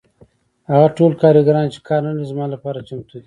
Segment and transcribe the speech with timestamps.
[0.71, 3.19] هغه ټول کارګران چې کار نلري زما لپاره چمتو دي